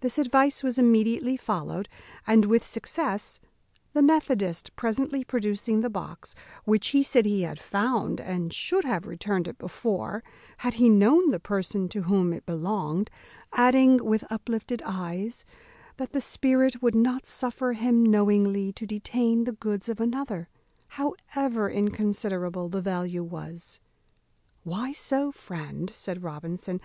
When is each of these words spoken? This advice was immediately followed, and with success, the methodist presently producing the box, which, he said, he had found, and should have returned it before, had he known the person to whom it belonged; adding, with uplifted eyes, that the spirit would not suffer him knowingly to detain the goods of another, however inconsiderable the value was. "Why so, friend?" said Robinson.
This 0.00 0.18
advice 0.18 0.64
was 0.64 0.76
immediately 0.76 1.36
followed, 1.36 1.88
and 2.26 2.46
with 2.46 2.66
success, 2.66 3.38
the 3.92 4.02
methodist 4.02 4.74
presently 4.74 5.22
producing 5.22 5.82
the 5.82 5.88
box, 5.88 6.34
which, 6.64 6.88
he 6.88 7.04
said, 7.04 7.26
he 7.26 7.42
had 7.42 7.56
found, 7.60 8.20
and 8.20 8.52
should 8.52 8.82
have 8.82 9.06
returned 9.06 9.46
it 9.46 9.56
before, 9.56 10.24
had 10.56 10.74
he 10.74 10.88
known 10.88 11.30
the 11.30 11.38
person 11.38 11.88
to 11.90 12.02
whom 12.02 12.32
it 12.32 12.44
belonged; 12.44 13.08
adding, 13.52 14.04
with 14.04 14.24
uplifted 14.32 14.82
eyes, 14.84 15.44
that 15.96 16.10
the 16.10 16.20
spirit 16.20 16.82
would 16.82 16.96
not 16.96 17.24
suffer 17.24 17.74
him 17.74 18.04
knowingly 18.04 18.72
to 18.72 18.84
detain 18.84 19.44
the 19.44 19.52
goods 19.52 19.88
of 19.88 20.00
another, 20.00 20.48
however 20.88 21.70
inconsiderable 21.70 22.68
the 22.68 22.82
value 22.82 23.22
was. 23.22 23.78
"Why 24.64 24.90
so, 24.90 25.30
friend?" 25.30 25.88
said 25.94 26.24
Robinson. 26.24 26.80